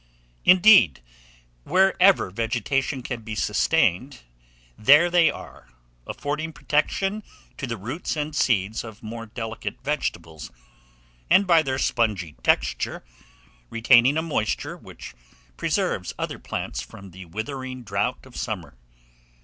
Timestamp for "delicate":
9.27-9.79